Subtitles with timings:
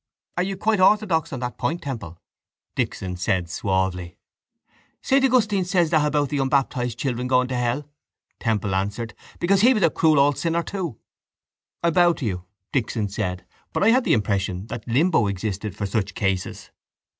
[0.35, 2.17] —Are you quite orthodox on that point, Temple?
[2.73, 4.17] Dixon said suavely.
[5.03, 7.87] —Saint Augustine says that about unbaptised children going to hell,
[8.39, 10.97] Temple answered, because he was a cruel old sinner too.
[11.83, 15.85] —I bow to you, Dixon said, but I had the impression that limbo existed for
[15.85, 16.71] such cases.